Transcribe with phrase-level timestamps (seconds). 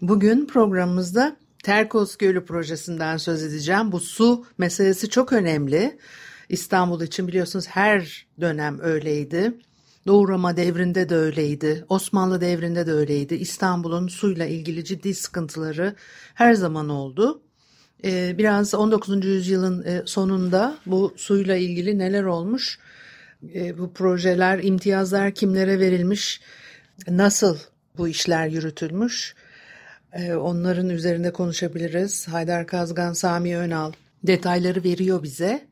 [0.03, 3.93] Bugün programımızda Terkos Gölü projesinden söz edeceğim.
[3.93, 5.99] Bu su meselesi çok önemli.
[6.49, 9.53] İstanbul için biliyorsunuz her dönem öyleydi.
[10.07, 11.85] Doğu Roma devrinde de öyleydi.
[11.89, 13.35] Osmanlı devrinde de öyleydi.
[13.35, 15.95] İstanbul'un suyla ilgili ciddi sıkıntıları
[16.35, 17.43] her zaman oldu.
[18.05, 19.25] Ee, biraz 19.
[19.25, 22.79] yüzyılın e, sonunda bu suyla ilgili neler olmuş?
[23.55, 26.41] Ee, bu projeler, imtiyazlar kimlere verilmiş?
[27.09, 27.59] Nasıl
[27.99, 29.35] bu işler yürütülmüş?
[30.13, 32.29] Ee, onların üzerinde konuşabiliriz.
[32.29, 33.93] Haydar Kazgan, Sami Önal
[34.23, 35.69] detayları veriyor bize.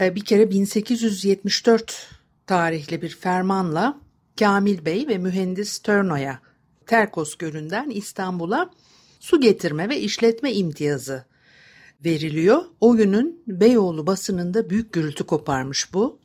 [0.00, 2.08] Bir kere 1874
[2.46, 4.00] tarihli bir fermanla
[4.38, 6.40] Kamil Bey ve mühendis Törno'ya
[6.86, 8.70] Terkos Gölü'nden İstanbul'a
[9.20, 11.24] su getirme ve işletme imtiyazı
[12.04, 12.62] veriliyor.
[12.80, 16.18] O günün Beyoğlu basınında büyük gürültü koparmış bu.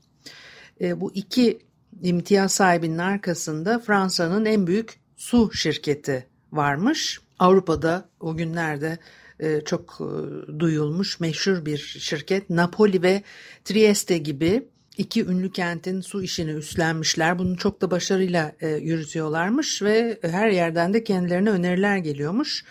[0.82, 1.60] E, bu iki
[2.02, 7.20] imtiyaz sahibinin arkasında Fransa'nın en büyük su şirketi varmış.
[7.40, 8.98] Avrupa'da o günlerde
[9.40, 13.24] e, çok e, duyulmuş meşhur bir şirket Napoli ve
[13.66, 14.68] Trieste gibi
[15.00, 17.40] iki ünlü kentin su işini üstlenmişler.
[17.40, 22.66] Bunu çok da başarıyla e, yürütüyorlarmış ve her yerden de kendilerine öneriler geliyormuş.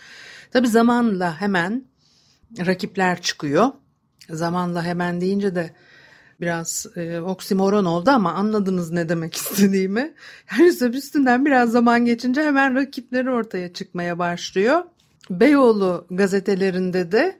[0.51, 1.85] Tabi zamanla hemen
[2.65, 3.67] rakipler çıkıyor.
[4.29, 5.73] Zamanla hemen deyince de
[6.41, 10.13] biraz e, oksimoron oldu ama anladınız ne demek istediğimi.
[10.51, 14.83] Yani üstünden biraz zaman geçince hemen rakipleri ortaya çıkmaya başlıyor.
[15.29, 17.39] Beyoğlu gazetelerinde de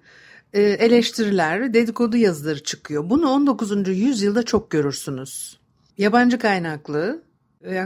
[0.54, 3.10] e, eleştiriler, dedikodu yazıları çıkıyor.
[3.10, 3.88] Bunu 19.
[3.88, 5.60] yüzyılda çok görürsünüz.
[5.98, 7.24] Yabancı kaynaklı,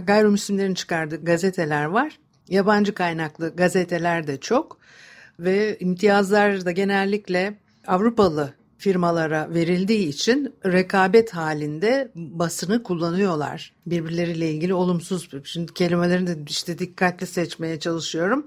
[0.04, 2.20] gayrimüslimlerin çıkardığı gazeteler var.
[2.50, 4.78] Yabancı kaynaklı gazeteler de çok
[5.40, 7.58] ve imtiyazlar da genellikle
[7.88, 13.74] Avrupalı firmalara verildiği için rekabet halinde basını kullanıyorlar.
[13.86, 18.46] Birbirleriyle ilgili olumsuz, şimdi kelimelerini de işte dikkatli seçmeye çalışıyorum.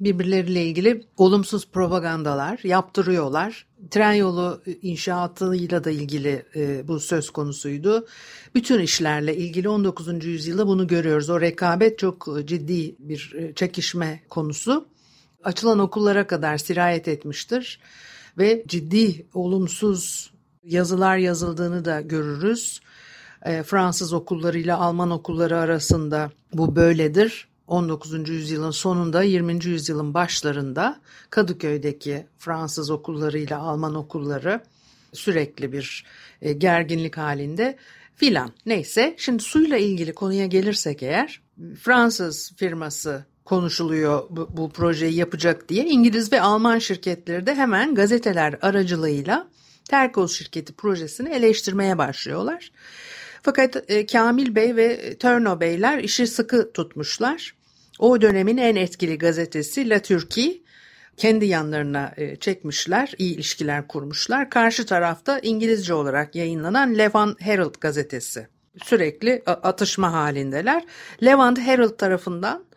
[0.00, 3.66] Birbirleriyle ilgili olumsuz propagandalar yaptırıyorlar.
[3.90, 8.06] Tren yolu inşaatıyla da ilgili e, bu söz konusuydu.
[8.54, 10.24] Bütün işlerle ilgili 19.
[10.24, 11.30] yüzyılda bunu görüyoruz.
[11.30, 14.88] O rekabet çok ciddi bir e, çekişme konusu.
[15.44, 17.80] Açılan okullara kadar sirayet etmiştir
[18.38, 20.32] ve ciddi olumsuz
[20.64, 22.80] yazılar yazıldığını da görürüz.
[23.44, 27.48] E, Fransız okullarıyla Alman okulları arasında bu böyledir.
[27.66, 28.28] 19.
[28.28, 29.64] yüzyılın sonunda 20.
[29.64, 31.00] yüzyılın başlarında
[31.30, 34.60] Kadıköy'deki Fransız okullarıyla Alman okulları
[35.12, 36.04] sürekli bir
[36.42, 37.76] e, gerginlik halinde
[38.16, 38.52] filan.
[38.66, 41.40] Neyse şimdi suyla ilgili konuya gelirsek eğer
[41.80, 48.58] Fransız firması konuşuluyor bu, bu projeyi yapacak diye İngiliz ve Alman şirketleri de hemen gazeteler
[48.62, 49.48] aracılığıyla
[49.88, 52.70] Terkos şirketi projesini eleştirmeye başlıyorlar.
[53.42, 57.54] Fakat e, Kamil Bey ve Törno Beyler işi sıkı tutmuşlar.
[57.98, 60.60] O dönemin en etkili gazetesi La Turquie
[61.16, 64.50] kendi yanlarına e, çekmişler, iyi ilişkiler kurmuşlar.
[64.50, 68.48] Karşı tarafta İngilizce olarak yayınlanan Levant Herald gazetesi.
[68.84, 70.84] Sürekli atışma halindeler.
[71.22, 72.67] Levant Herald tarafından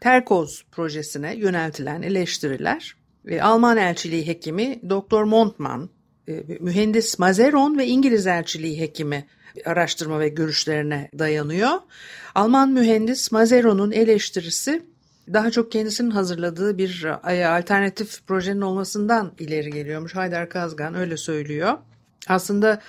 [0.00, 5.22] Terkoz projesine yöneltilen eleştiriler e, Alman elçiliği hekimi Dr.
[5.22, 5.90] Montman,
[6.28, 9.26] e, mühendis Mazeron ve İngiliz elçiliği hekimi
[9.64, 11.70] araştırma ve görüşlerine dayanıyor.
[12.34, 14.82] Alman mühendis Mazeron'un eleştirisi
[15.32, 20.14] daha çok kendisinin hazırladığı bir e, alternatif projenin olmasından ileri geliyormuş.
[20.14, 21.78] Haydar Kazgan öyle söylüyor.
[22.28, 22.80] Aslında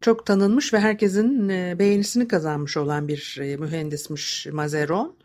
[0.00, 1.48] çok tanınmış ve herkesin
[1.78, 5.16] beğenisini kazanmış olan bir mühendismiş Mazeron.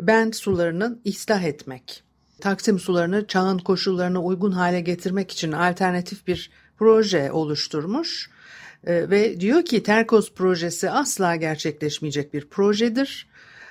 [0.00, 2.02] Bent sularını ıslah etmek.
[2.40, 8.30] Taksim sularını çağın koşullarına uygun hale getirmek için alternatif bir proje oluşturmuş
[8.86, 13.28] e, ve diyor ki Terkos projesi asla gerçekleşmeyecek bir projedir.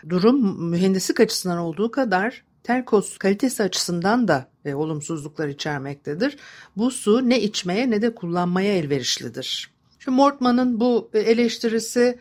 [0.10, 6.38] Durum mühendislik açısından olduğu kadar Terkos kalitesi açısından da e, olumsuzluklar içermektedir.
[6.78, 9.72] Bu su ne içmeye ne de kullanmaya elverişlidir.
[10.00, 12.20] Şu Mortman'ın bu eleştirisi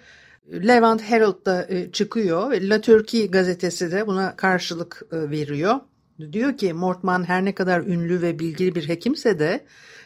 [0.53, 2.53] Levant Herald'da e, çıkıyor.
[2.53, 5.75] La Turkey gazetesi de buna karşılık e, veriyor.
[6.33, 9.65] Diyor ki Mortman her ne kadar ünlü ve bilgili bir hekimse de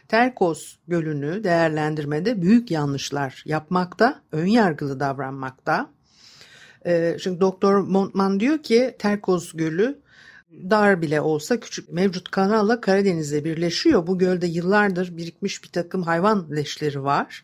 [0.09, 5.91] Terkos Gölü'nü değerlendirmede büyük yanlışlar yapmakta, ön yargılı davranmakta.
[6.87, 9.99] E, çünkü Doktor Montman diyor ki Terkos Gölü
[10.53, 14.07] dar bile olsa küçük mevcut kanalla Karadeniz'le birleşiyor.
[14.07, 17.43] Bu gölde yıllardır birikmiş bir takım hayvan leşleri var.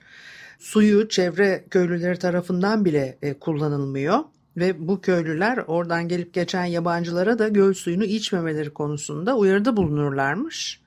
[0.58, 4.19] Suyu çevre köylüleri tarafından bile e, kullanılmıyor
[4.56, 10.81] ve bu köylüler oradan gelip geçen yabancılara da göl suyunu içmemeleri konusunda uyarıda bulunurlarmış.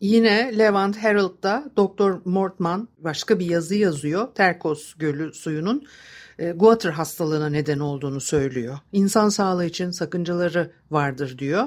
[0.00, 4.28] Yine Levant Herald'da Doktor Mortman başka bir yazı yazıyor.
[4.34, 5.86] Terkos Gölü suyunun
[6.38, 8.78] e, guatr hastalığına neden olduğunu söylüyor.
[8.92, 11.64] İnsan sağlığı için sakıncaları vardır diyor.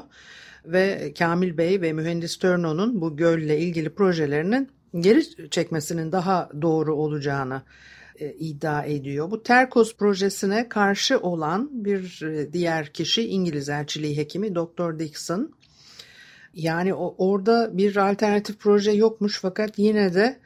[0.66, 4.70] Ve Kamil Bey ve mühendis Törno'nun bu gölle ilgili projelerinin
[5.00, 7.62] geri çekmesinin daha doğru olacağını
[8.20, 9.32] e, iddia ediyor.
[9.32, 15.00] Bu Terkos projesine karşı olan bir e, diğer kişi İngiliz elçiliği hekimi Dr.
[15.00, 15.52] Dixon.
[16.54, 20.40] Yani o, orada bir alternatif proje yokmuş fakat yine de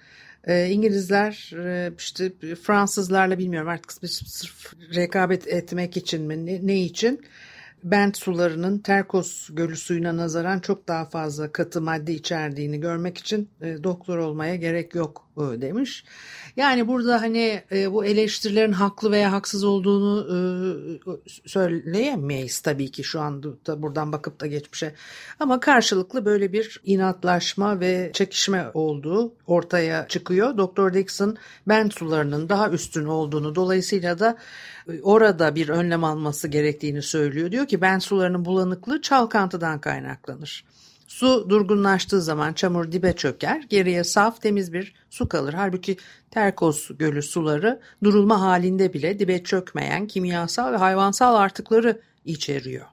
[0.44, 2.32] e, İngilizler e, işte
[2.64, 7.22] Fransızlarla bilmiyorum artık sırf rekabet etmek için mi ne, ne için
[7.84, 13.84] Bent sularının Terkos Gölü suyuna nazaran çok daha fazla katı madde içerdiğini görmek için e,
[13.84, 15.28] doktor olmaya gerek yok
[15.62, 16.04] demiş.
[16.58, 20.38] Yani burada hani e, bu eleştirilerin haklı veya haksız olduğunu e,
[21.46, 24.96] söyleyemeyiz tabii ki şu anda buradan bakıp da geçmişe.
[25.40, 30.58] Ama karşılıklı böyle bir inatlaşma ve çekişme olduğu ortaya çıkıyor.
[30.58, 34.38] Doktor Dixon Bent sularının daha üstün olduğunu dolayısıyla da
[35.02, 37.52] orada bir önlem alması gerektiğini söylüyor.
[37.52, 40.66] Diyor ki ben sularının bulanıklığı çalkantıdan kaynaklanır.
[41.12, 45.54] Su durgunlaştığı zaman çamur dibe çöker, geriye saf temiz bir su kalır.
[45.54, 45.98] Halbuki
[46.32, 52.86] Terkos Gölü suları durulma halinde bile dibe çökmeyen kimyasal ve hayvansal artıkları içeriyor.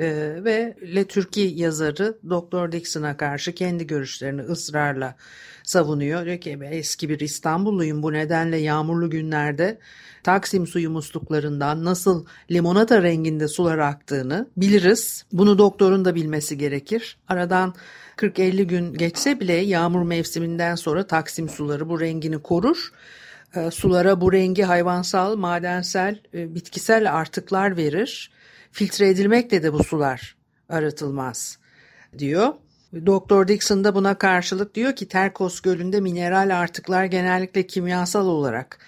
[0.00, 5.16] Ee, ve Le Türkiye yazarı Doktor Dixon'a karşı kendi görüşlerini ısrarla
[5.62, 6.24] savunuyor.
[6.24, 9.78] Diyor ki eski bir İstanbulluyum bu nedenle yağmurlu günlerde
[10.22, 15.24] Taksim suyu musluklarından nasıl limonata renginde sular aktığını biliriz.
[15.32, 17.16] Bunu doktorun da bilmesi gerekir.
[17.28, 17.74] Aradan
[18.16, 22.92] 40-50 gün geçse bile yağmur mevsiminden sonra Taksim suları bu rengini korur.
[23.56, 28.30] E, sulara bu rengi hayvansal, madensel, e, bitkisel artıklar verir.
[28.72, 30.36] Filtre edilmekle de bu sular
[30.68, 31.58] arıtılmaz
[32.18, 32.54] diyor.
[33.06, 38.78] Doktor Dixon da buna karşılık diyor ki Terkos Gölü'nde mineral artıklar genellikle kimyasal olarak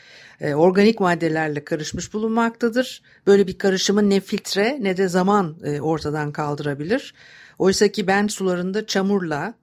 [0.40, 3.02] e, organik maddelerle karışmış bulunmaktadır.
[3.26, 7.14] Böyle bir karışımı ne filtre ne de zaman e, ortadan kaldırabilir.
[7.58, 9.54] Oysa ki ben sularında çamurla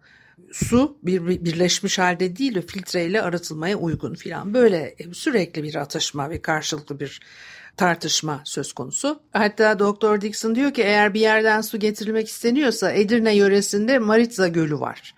[0.52, 4.54] su bir, birleşmiş halde değil de filtreyle arıtılmaya uygun filan.
[4.54, 7.20] Böyle sürekli bir atışma ve karşılıklı bir
[7.78, 9.20] tartışma söz konusu.
[9.34, 14.80] Hatta Doktor Dixon diyor ki eğer bir yerden su getirilmek isteniyorsa Edirne yöresinde Maritza Gölü
[14.80, 15.14] var.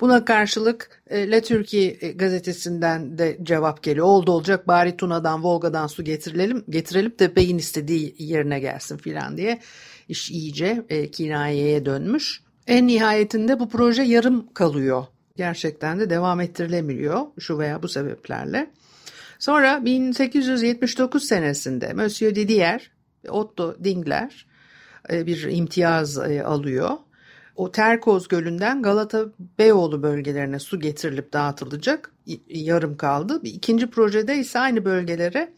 [0.00, 4.06] Buna karşılık e, La Türkiye e, gazetesinden de cevap geliyor.
[4.06, 9.60] Oldu olacak bari Tuna'dan Volga'dan su getirelim, getirelim de beyin istediği yerine gelsin filan diye
[10.08, 12.40] iş iyice e, kinayeye dönmüş.
[12.66, 15.04] En nihayetinde bu proje yarım kalıyor.
[15.36, 18.70] Gerçekten de devam ettirilemiyor şu veya bu sebeplerle.
[19.38, 22.90] Sonra 1879 senesinde Monsieur Didier,
[23.28, 24.46] Otto Dingler
[25.12, 26.90] e, bir imtiyaz e, alıyor.
[27.56, 29.26] O Terkoz Gölü'nden Galata
[29.58, 32.12] Beyoğlu bölgelerine su getirilip dağıtılacak.
[32.48, 33.40] Yarım kaldı.
[33.42, 35.52] İkinci projede ise aynı bölgelere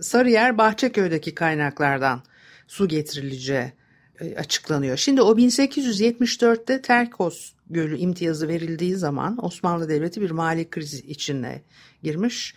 [0.00, 2.22] Sarıyer Bahçeköy'deki kaynaklardan
[2.66, 3.72] su getirileceği
[4.20, 4.96] e, açıklanıyor.
[4.96, 11.62] Şimdi o 1874'te Terkos Gölü imtiyazı verildiği zaman Osmanlı Devleti bir mali krizi içine
[12.02, 12.54] girmiş.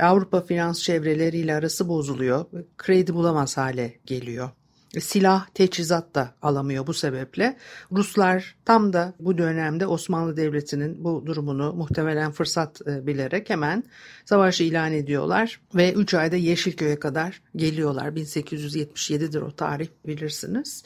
[0.00, 2.44] Avrupa finans çevreleriyle arası bozuluyor.
[2.78, 4.50] Kredi bulamaz hale geliyor.
[5.00, 7.56] Silah, teçhizat da alamıyor bu sebeple.
[7.92, 13.84] Ruslar tam da bu dönemde Osmanlı Devleti'nin bu durumunu muhtemelen fırsat e, bilerek hemen
[14.24, 18.08] savaşı ilan ediyorlar ve 3 ayda Yeşilköy'e kadar geliyorlar.
[18.08, 20.82] 1877'dir o tarih bilirsiniz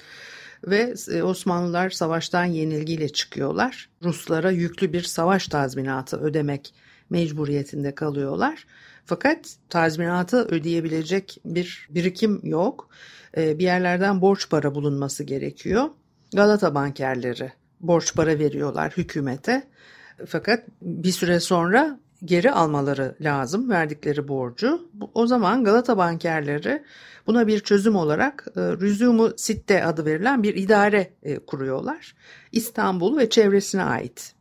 [0.67, 3.89] ve e, Osmanlılar savaştan yenilgiyle çıkıyorlar.
[4.03, 6.75] Ruslara yüklü bir savaş tazminatı ödemek
[7.11, 8.67] mecburiyetinde kalıyorlar.
[9.07, 12.89] Fakat tazminatı ödeyebilecek bir birikim yok.
[13.37, 15.89] Ee, bir yerlerden borç para bulunması gerekiyor.
[16.33, 19.63] Galata bankerleri borç para veriyorlar hükümete.
[20.27, 24.89] Fakat bir süre sonra geri almaları lazım verdikleri borcu.
[25.15, 26.83] O zaman Galata bankerleri
[27.27, 32.15] buna bir çözüm olarak e, Rüzumu Sitte adı verilen bir idare e, kuruyorlar.
[32.53, 34.33] İstanbul ve çevresine ait.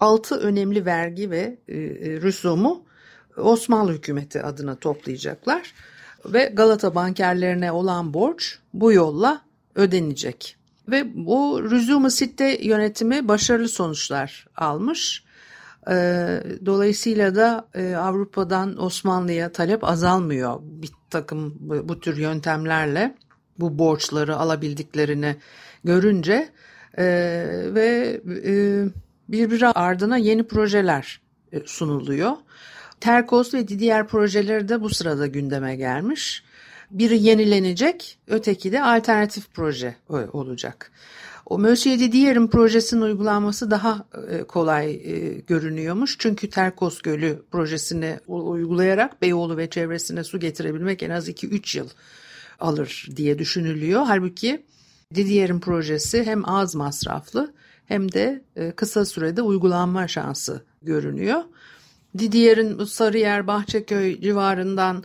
[0.00, 1.76] Altı önemli vergi ve e,
[2.20, 2.89] rüsumu
[3.40, 5.74] Osmanlı hükümeti adına toplayacaklar.
[6.24, 9.42] ve Galata bankerlerine olan borç bu yolla
[9.74, 10.56] ödenecek.
[10.88, 15.24] Ve bu Rüzum-ı Sitte yönetimi başarılı sonuçlar almış.
[15.90, 23.14] Ee, dolayısıyla da e, Avrupa'dan Osmanlı'ya talep azalmıyor bir takım bu tür yöntemlerle
[23.58, 25.36] bu borçları alabildiklerini
[25.84, 26.48] görünce
[26.98, 27.04] e,
[27.74, 28.52] ve e,
[29.28, 31.20] birbiri ardına yeni projeler
[31.64, 32.32] sunuluyor.
[33.00, 36.42] Terkos ve diğer projeleri de bu sırada gündeme gelmiş.
[36.90, 39.96] Biri yenilenecek, öteki de alternatif proje
[40.32, 40.92] olacak.
[41.46, 46.16] O Monsieur Didier'in projesinin uygulanması daha e, kolay e, görünüyormuş.
[46.18, 51.88] Çünkü Terkos Gölü projesini uygulayarak Beyoğlu ve çevresine su getirebilmek en az 2-3 yıl
[52.60, 54.02] alır diye düşünülüyor.
[54.06, 54.62] Halbuki
[55.14, 57.52] Didier'in projesi hem az masraflı
[57.86, 61.42] hem de e, kısa sürede uygulanma şansı görünüyor.
[62.18, 65.04] Didier'in Sarıyer, Bahçeköy civarından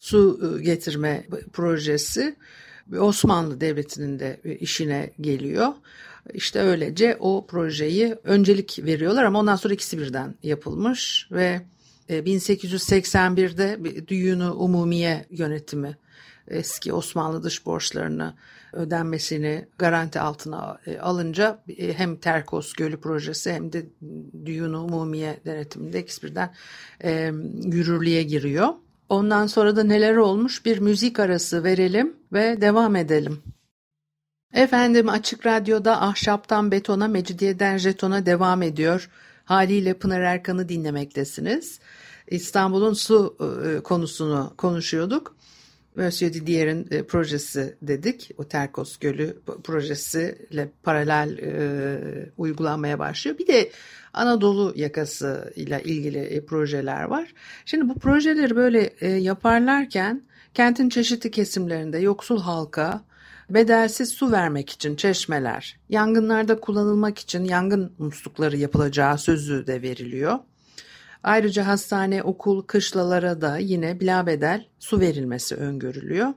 [0.00, 2.36] su getirme projesi
[2.98, 5.72] Osmanlı Devleti'nin de işine geliyor.
[6.34, 11.60] İşte öylece o projeyi öncelik veriyorlar ama ondan sonra ikisi birden yapılmış ve
[12.08, 15.96] 1881'de e, Düğünü Umumiye yönetimi
[16.48, 18.34] eski Osmanlı dış borçlarını
[18.72, 23.86] ödenmesini garanti altına e, alınca e, hem Terkos Gölü projesi hem de
[24.46, 26.54] Düğünü Umumiye denetiminde ikisi birden
[27.64, 28.68] yürürlüğe giriyor.
[29.08, 33.42] Ondan sonra da neler olmuş bir müzik arası verelim ve devam edelim.
[34.54, 39.10] Efendim Açık Radyo'da ahşaptan betona, mecidiyeden jetona devam ediyor.
[39.44, 41.80] Haliyle Pınar Erkan'ı dinlemektesiniz.
[42.26, 45.36] İstanbul'un su e, konusunu konuşuyorduk.
[45.96, 48.30] Monsieur Didier'in e, projesi dedik.
[48.38, 53.38] O Terkos Gölü projesiyle paralel e, uygulanmaya başlıyor.
[53.38, 53.70] Bir de
[54.12, 57.34] Anadolu yakası ile ilgili e, projeler var.
[57.64, 60.22] Şimdi bu projeleri böyle e, yaparlarken
[60.54, 63.04] kentin çeşitli kesimlerinde yoksul halka
[63.50, 70.38] bedelsiz su vermek için çeşmeler, yangınlarda kullanılmak için yangın muslukları yapılacağı sözü de veriliyor.
[71.24, 76.28] Ayrıca hastane, okul, kışlalara da yine bilabedel su verilmesi öngörülüyor.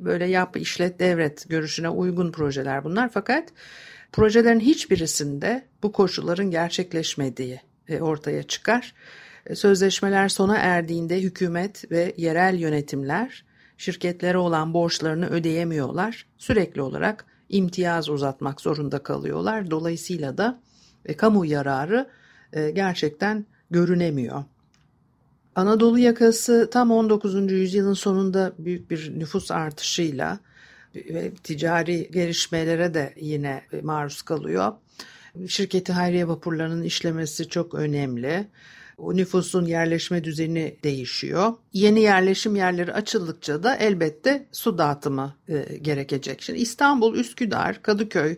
[0.00, 3.48] Böyle yap, işlet, devret görüşüne uygun projeler bunlar fakat
[4.12, 8.94] projelerin hiçbirisinde bu koşulların gerçekleşmediği e, ortaya çıkar.
[9.46, 13.44] E, sözleşmeler sona erdiğinde hükümet ve yerel yönetimler
[13.78, 16.26] şirketlere olan borçlarını ödeyemiyorlar.
[16.36, 19.70] Sürekli olarak imtiyaz uzatmak zorunda kalıyorlar.
[19.70, 20.60] Dolayısıyla da
[21.04, 22.08] e, kamu yararı
[22.52, 24.44] e, gerçekten görünemiyor.
[25.54, 27.52] Anadolu yakası tam 19.
[27.52, 30.38] yüzyılın sonunda büyük bir nüfus artışıyla
[30.94, 34.72] ve ticari gelişmelere de yine maruz kalıyor.
[35.48, 38.48] Şirketi hayriye vapurlarının işlemesi çok önemli.
[38.98, 41.52] O nüfusun yerleşme düzeni değişiyor.
[41.72, 46.42] Yeni yerleşim yerleri açıldıkça da elbette su dağıtımı e, gerekecek.
[46.42, 48.36] Şimdi İstanbul, Üsküdar, Kadıköy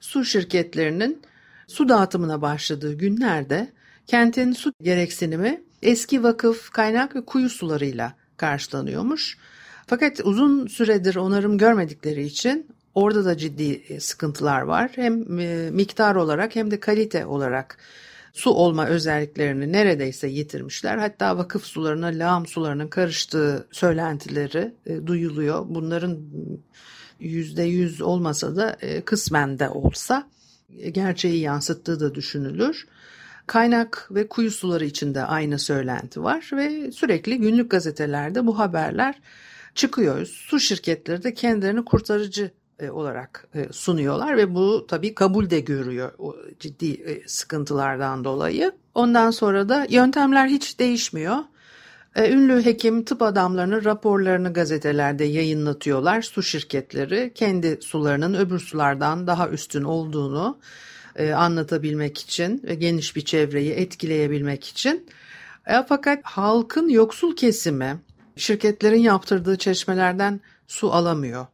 [0.00, 1.22] su şirketlerinin
[1.66, 3.72] su dağıtımına başladığı günlerde
[4.06, 9.38] kentin su gereksinimi eski vakıf, kaynak ve kuyu sularıyla karşılanıyormuş.
[9.86, 14.90] Fakat uzun süredir onarım görmedikleri için orada da ciddi e, sıkıntılar var.
[14.94, 17.78] Hem e, miktar olarak hem de kalite olarak
[18.32, 20.98] su olma özelliklerini neredeyse yitirmişler.
[20.98, 25.64] Hatta vakıf sularına lağım sularının karıştığı söylentileri e, duyuluyor.
[25.68, 26.18] Bunların
[27.20, 30.28] yüzde yüz olmasa da kısmen de olsa
[30.92, 32.86] gerçeği yansıttığı da düşünülür.
[33.46, 39.20] Kaynak ve kuyu suları içinde aynı söylenti var ve sürekli günlük gazetelerde bu haberler
[39.74, 40.26] çıkıyor.
[40.26, 42.50] Su şirketleri de kendilerini kurtarıcı
[42.80, 48.72] e, olarak e, sunuyorlar ve bu tabii kabul de görüyor o ciddi e, sıkıntılardan dolayı.
[48.94, 51.36] Ondan sonra da yöntemler hiç değişmiyor.
[52.16, 56.22] Ünlü hekim tıp adamlarının raporlarını gazetelerde yayınlatıyorlar.
[56.22, 60.58] Su şirketleri kendi sularının öbür sulardan daha üstün olduğunu
[61.18, 65.06] anlatabilmek için ve geniş bir çevreyi etkileyebilmek için.
[65.88, 68.00] Fakat halkın yoksul kesimi
[68.36, 71.46] şirketlerin yaptırdığı çeşmelerden su alamıyor.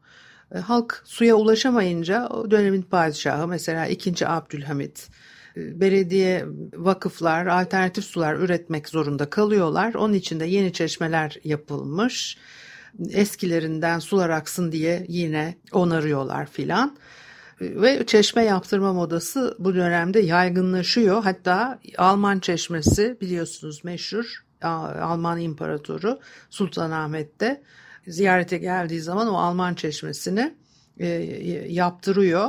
[0.54, 4.28] E, halk suya ulaşamayınca o dönemin padişahı mesela 2.
[4.28, 5.08] Abdülhamit
[5.56, 9.94] e, belediye vakıflar alternatif sular üretmek zorunda kalıyorlar.
[9.94, 12.38] Onun için de yeni çeşmeler yapılmış.
[13.10, 16.96] Eskilerinden sular aksın diye yine onarıyorlar filan.
[17.62, 21.22] Ve çeşme yaptırma modası bu dönemde yaygınlaşıyor.
[21.22, 26.18] Hatta Alman çeşmesi biliyorsunuz meşhur Alman İmparatoru
[26.50, 27.62] Sultanahmet'te
[28.06, 30.54] ziyarete geldiği zaman o Alman çeşmesini
[30.98, 31.06] e,
[31.68, 32.48] yaptırıyor.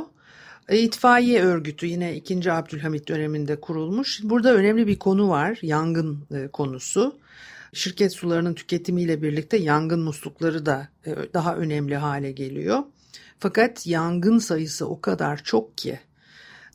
[0.70, 2.52] E, itfaiye örgütü yine 2.
[2.52, 4.20] Abdülhamit döneminde kurulmuş.
[4.24, 7.16] Burada önemli bir konu var, yangın e, konusu.
[7.74, 10.88] Şirket sularının tüketimiyle birlikte yangın muslukları da
[11.34, 12.80] daha önemli hale geliyor.
[13.40, 16.00] Fakat yangın sayısı o kadar çok ki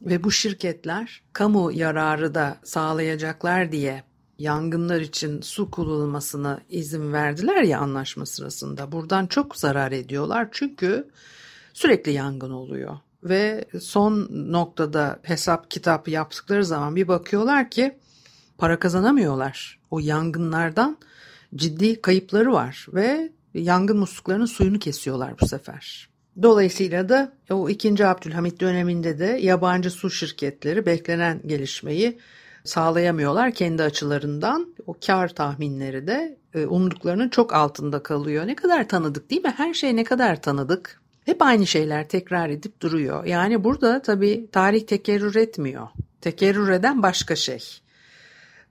[0.02, 4.04] ve bu şirketler kamu yararı da sağlayacaklar diye
[4.38, 8.92] yangınlar için su kullanılmasına izin verdiler ya anlaşma sırasında.
[8.92, 11.08] Buradan çok zarar ediyorlar çünkü
[11.72, 12.98] sürekli yangın oluyor.
[13.24, 17.98] Ve son noktada hesap kitap yaptıkları zaman bir bakıyorlar ki
[18.58, 19.78] para kazanamıyorlar.
[19.90, 20.98] O yangınlardan
[21.54, 26.07] ciddi kayıpları var ve yangın musluklarının suyunu kesiyorlar bu sefer.
[26.42, 28.06] Dolayısıyla da o 2.
[28.06, 32.18] Abdülhamit döneminde de yabancı su şirketleri beklenen gelişmeyi
[32.64, 34.74] sağlayamıyorlar kendi açılarından.
[34.86, 38.46] O kar tahminleri de e, umduklarının çok altında kalıyor.
[38.46, 39.54] Ne kadar tanıdık değil mi?
[39.56, 41.00] Her şey ne kadar tanıdık.
[41.24, 43.24] Hep aynı şeyler tekrar edip duruyor.
[43.24, 45.88] Yani burada tabii tarih tekerrür etmiyor.
[46.20, 47.64] Tekerrür eden başka şey.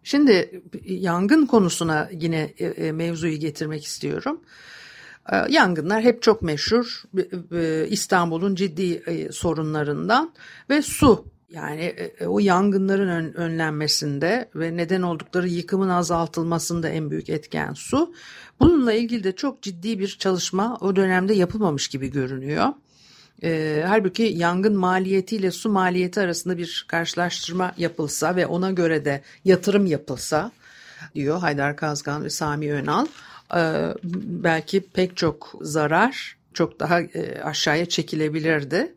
[0.04, 4.42] Şimdi yangın konusuna yine e, e, mevzuyu getirmek istiyorum.
[5.50, 7.04] Yangınlar hep çok meşhur
[7.90, 10.34] İstanbul'un ciddi sorunlarından
[10.70, 17.30] ve su yani e, e, o yangınların önlenmesinde ve neden oldukları yıkımın azaltılmasında en büyük
[17.30, 18.14] etken su.
[18.60, 22.66] Bununla ilgili de çok ciddi bir çalışma o dönemde yapılmamış gibi görünüyor.
[23.44, 29.86] E, halbuki yangın maliyetiyle su maliyeti arasında bir karşılaştırma yapılsa ve ona göre de yatırım
[29.86, 30.52] yapılsa
[31.16, 33.06] diyor Haydar Kazgan ve Sami Önal.
[33.56, 33.94] E,
[34.44, 38.96] belki pek çok zarar çok daha e, aşağıya çekilebilirdi.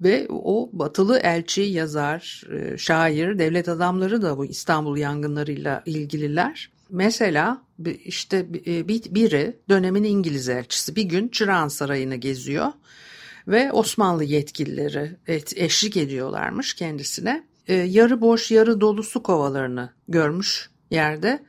[0.00, 6.70] Ve o batılı elçi, yazar, e, şair, devlet adamları da bu İstanbul yangınlarıyla ilgililer.
[6.90, 7.62] Mesela
[8.04, 8.52] işte
[9.14, 12.72] biri dönemin İngiliz elçisi bir gün Çırağan Sarayı'nı geziyor
[13.48, 15.16] ve Osmanlı yetkilileri
[15.56, 17.44] eşlik ediyorlarmış kendisine.
[17.68, 21.42] Yarı boş yarı dolu su kovalarını görmüş yerde.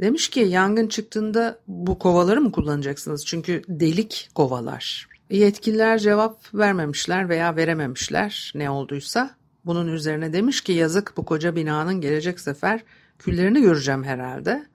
[0.00, 3.26] Demiş ki yangın çıktığında bu kovaları mı kullanacaksınız?
[3.26, 5.08] Çünkü delik kovalar.
[5.30, 9.30] Yetkililer cevap vermemişler veya verememişler ne olduysa.
[9.64, 12.80] Bunun üzerine demiş ki yazık bu koca binanın gelecek sefer
[13.18, 14.66] küllerini göreceğim herhalde.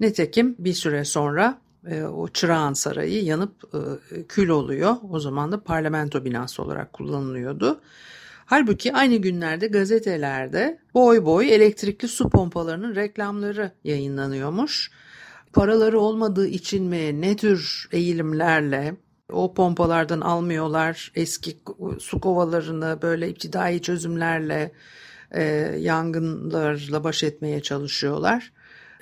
[0.00, 4.96] Nitekim bir süre sonra e, o Çırağan Sarayı yanıp e, kül oluyor.
[5.10, 7.80] O zaman da parlamento binası olarak kullanılıyordu.
[8.52, 14.90] Halbuki aynı günlerde gazetelerde boy boy elektrikli su pompalarının reklamları yayınlanıyormuş.
[15.52, 18.96] Paraları olmadığı için mi ne tür eğilimlerle
[19.32, 21.12] o pompalardan almıyorlar.
[21.14, 21.58] Eski
[21.98, 24.72] su kovalarını böyle iptidai çözümlerle
[25.30, 25.42] e,
[25.78, 28.52] yangınlarla baş etmeye çalışıyorlar.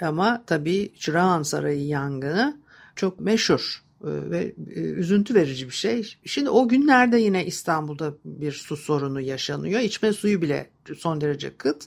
[0.01, 2.61] Ama tabii Çırağan Sarayı yangını
[2.97, 6.17] çok meşhur ve e, üzüntü verici bir şey.
[6.25, 9.81] Şimdi o günlerde yine İstanbul'da bir su sorunu yaşanıyor.
[9.81, 11.85] İçme suyu bile son derece kıt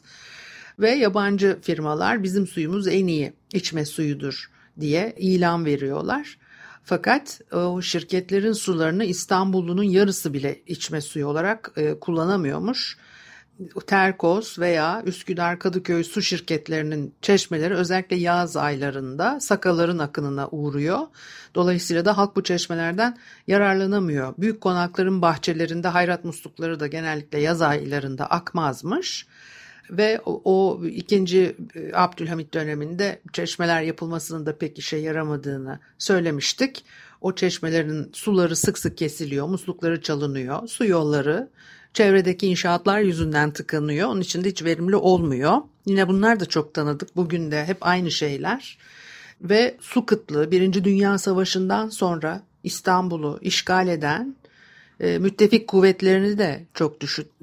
[0.79, 6.37] ve yabancı firmalar bizim suyumuz en iyi içme suyudur diye ilan veriyorlar.
[6.83, 12.97] Fakat o şirketlerin sularını İstanbullunun yarısı bile içme suyu olarak e, kullanamıyormuş.
[13.87, 20.99] Terkos veya Üsküdar Kadıköy su şirketlerinin çeşmeleri özellikle yaz aylarında sakaların akınına uğruyor.
[21.55, 24.33] Dolayısıyla da halk bu çeşmelerden yararlanamıyor.
[24.37, 29.27] Büyük konakların bahçelerinde hayrat muslukları da genellikle yaz aylarında akmazmış
[29.89, 36.85] ve o, o ikinci e, Abdülhamit döneminde çeşmeler yapılmasının da pek işe yaramadığını söylemiştik.
[37.21, 41.49] O çeşmelerin suları sık sık kesiliyor, muslukları çalınıyor, su yolları
[41.93, 44.09] çevredeki inşaatlar yüzünden tıkanıyor.
[44.09, 45.57] Onun için de hiç verimli olmuyor.
[45.85, 47.15] Yine bunlar da çok tanıdık.
[47.15, 48.77] Bugün de hep aynı şeyler.
[49.41, 54.35] Ve su kıtlığı Birinci Dünya Savaşı'ndan sonra İstanbul'u işgal eden
[54.99, 57.01] e, müttefik kuvvetlerini de çok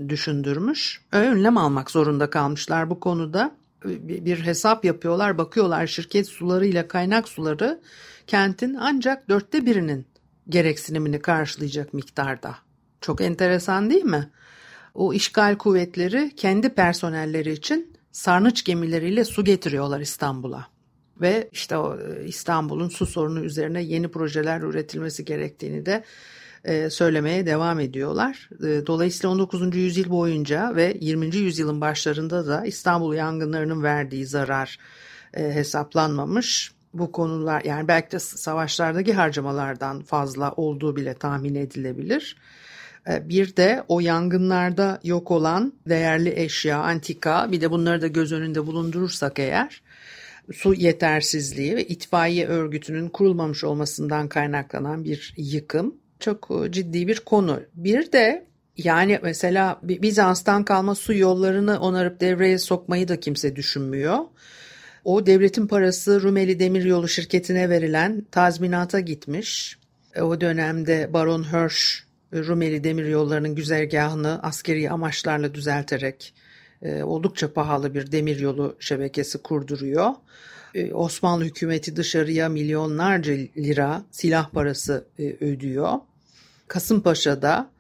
[0.09, 1.01] düşündürmüş.
[1.13, 3.55] Önlem almak zorunda kalmışlar bu konuda.
[3.85, 7.81] Bir hesap yapıyorlar, bakıyorlar şirket sularıyla kaynak suları
[8.27, 10.07] kentin ancak dörtte birinin
[10.49, 12.57] gereksinimini karşılayacak miktarda.
[13.01, 14.31] Çok enteresan değil mi?
[14.95, 20.67] O işgal kuvvetleri kendi personelleri için sarnıç gemileriyle su getiriyorlar İstanbul'a.
[21.21, 26.05] Ve işte o e, İstanbul'un su sorunu üzerine yeni projeler üretilmesi gerektiğini de
[26.65, 28.49] e, söylemeye devam ediyorlar.
[28.63, 29.77] E, dolayısıyla 19.
[29.77, 31.37] yüzyıl boyunca ve 20.
[31.37, 34.79] yüzyılın başlarında da İstanbul yangınlarının verdiği zarar
[35.33, 36.73] hesaplanmamış.
[36.95, 42.37] Bu konular yani belki de savaşlardaki harcamalardan fazla olduğu bile tahmin edilebilir.
[43.07, 48.67] Bir de o yangınlarda yok olan değerli eşya, antika bir de bunları da göz önünde
[48.67, 49.83] bulundurursak eğer
[50.53, 57.61] su yetersizliği ve itfaiye örgütünün kurulmamış olmasından kaynaklanan bir yıkım çok e, ciddi bir konu.
[57.75, 64.19] Bir de Yani mesela Bizans'tan kalma su yollarını onarıp devreye sokmayı da kimse düşünmüyor.
[65.05, 69.79] O devletin parası Rumeli Demiryolu şirketine verilen tazminata gitmiş.
[70.15, 76.35] E, o dönemde Baron Hirsch Rumeli Demiryolları'nın güzergahını askeri amaçlarla düzelterek
[76.83, 80.11] e, oldukça pahalı bir demiryolu şebekesi kurduruyor.
[80.75, 85.05] E, Osmanlı hükümeti dışarıya milyonlarca lira silah parası
[85.41, 85.93] ödüyor.
[86.69, 87.71] Kasımpaşa'da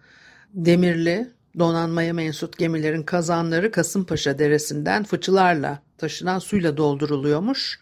[0.54, 7.80] demirli donanmaya mensup gemilerin kazanları Kasımpaşa Deresi'nden fıçılarla taşınan suyla dolduruluyormuş.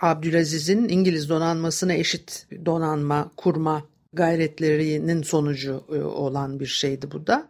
[0.00, 3.84] Abdülaziz'in İngiliz donanmasına eşit donanma kurma
[4.18, 7.48] gayretlerinin sonucu e, olan bir şeydi bu da.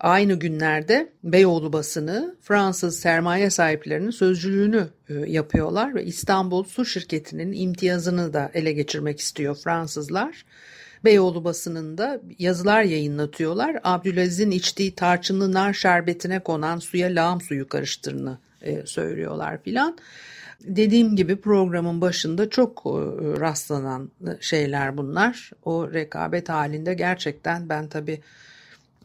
[0.00, 8.32] Aynı günlerde Beyoğlu basını Fransız sermaye sahiplerinin sözcülüğünü e, yapıyorlar ve İstanbul Su Şirketi'nin imtiyazını
[8.32, 10.44] da ele geçirmek istiyor Fransızlar.
[11.04, 13.80] Beyoğlu basınında yazılar yayınlatıyorlar.
[13.84, 19.98] Abdülaziz'in içtiği tarçınlı nar şerbetine konan suya lağım suyu karıştırını e, söylüyorlar filan.
[20.64, 22.90] Dediğim gibi programın başında çok e,
[23.40, 25.50] rastlanan şeyler bunlar.
[25.64, 28.20] O rekabet halinde gerçekten ben tabii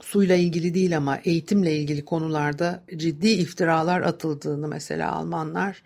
[0.01, 5.83] suyla ilgili değil ama eğitimle ilgili konularda ciddi iftiralar atıldığını mesela Almanlar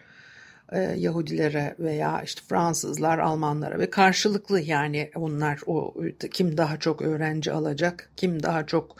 [0.72, 5.94] e, Yahudilere veya işte Fransızlar Almanlara ve karşılıklı yani onlar o
[6.32, 8.96] kim daha çok öğrenci alacak, kim daha çok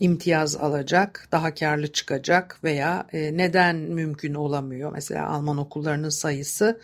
[0.00, 4.92] imtiyaz alacak, daha karlı çıkacak veya e, neden mümkün olamıyor?
[4.92, 6.80] Mesela Alman okullarının sayısı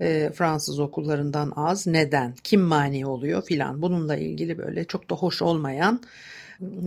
[0.00, 1.86] e, Fransız okullarından az.
[1.86, 2.34] Neden?
[2.44, 3.82] Kim mani oluyor filan.
[3.82, 6.00] Bununla ilgili böyle çok da hoş olmayan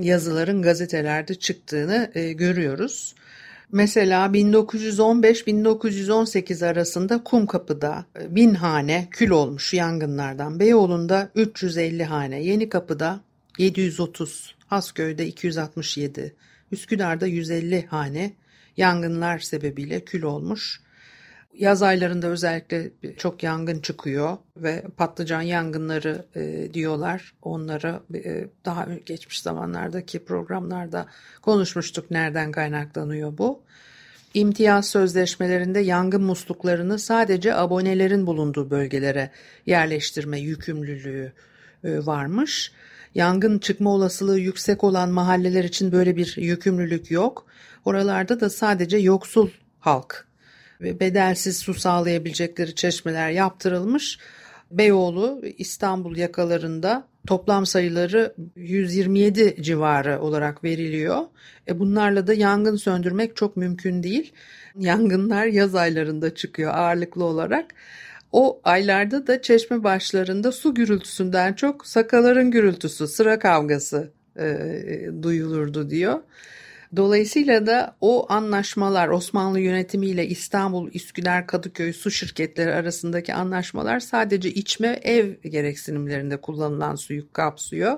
[0.01, 3.15] yazıların gazetelerde çıktığını e, görüyoruz.
[3.71, 10.59] Mesela 1915-1918 arasında Kumkapı'da bin hane kül olmuş yangınlardan.
[10.59, 13.19] Beyoğlu'nda 350 hane, Yeni Kapı'da
[13.57, 16.35] 730, Hasköy'de 267,
[16.71, 18.33] Üsküdar'da 150 hane
[18.77, 20.81] yangınlar sebebiyle kül olmuş.
[21.53, 27.33] Yaz aylarında özellikle çok yangın çıkıyor ve patlıcan yangınları e, diyorlar.
[27.41, 31.05] Onları e, daha geçmiş zamanlardaki programlarda
[31.41, 33.61] konuşmuştuk nereden kaynaklanıyor bu.
[34.33, 39.31] İmtiyaz sözleşmelerinde yangın musluklarını sadece abonelerin bulunduğu bölgelere
[39.65, 41.33] yerleştirme yükümlülüğü
[41.83, 42.71] e, varmış.
[43.15, 47.45] Yangın çıkma olasılığı yüksek olan mahalleler için böyle bir yükümlülük yok.
[47.85, 49.49] Oralarda da sadece yoksul
[49.79, 50.27] halk
[50.81, 54.19] ve bedelsiz su sağlayabilecekleri çeşmeler yaptırılmış.
[54.71, 61.21] Beyoğlu İstanbul yakalarında toplam sayıları 127 civarı olarak veriliyor.
[61.67, 64.33] E bunlarla da yangın söndürmek çok mümkün değil.
[64.75, 67.65] Yangınlar yaz aylarında çıkıyor ağırlıklı olarak.
[68.33, 74.55] O aylarda da çeşme başlarında su gürültüsünden çok sakaların gürültüsü, sıra kavgası e,
[75.21, 76.19] duyulurdu diyor.
[76.95, 84.99] Dolayısıyla da o anlaşmalar Osmanlı yönetimiyle İstanbul, Üsküdar, Kadıköy su şirketleri arasındaki anlaşmalar sadece içme
[85.03, 87.97] ev gereksinimlerinde kullanılan suyu kapsıyor.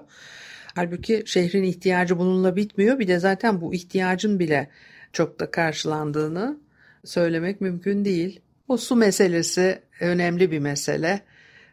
[0.76, 3.00] Halbuki şehrin ihtiyacı bununla bitmiyor.
[3.00, 4.70] Bir de zaten bu ihtiyacın bile
[5.14, 6.58] çok da karşılandığını
[7.04, 8.42] söylemek mümkün değil.
[8.68, 11.22] O su meselesi önemli bir mesele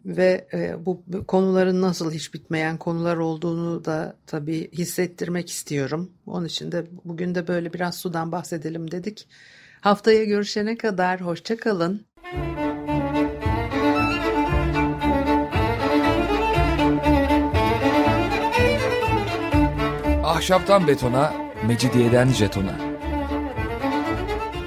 [0.05, 6.11] ve e, bu konuların nasıl hiç bitmeyen konular olduğunu da tabii hissettirmek istiyorum.
[6.27, 9.29] Onun için de bugün de böyle biraz sudan bahsedelim dedik.
[9.81, 12.07] Haftaya görüşene kadar hoşça kalın.
[20.25, 21.35] Ahşaptan betona,
[21.67, 22.92] mecidiyeden jetona.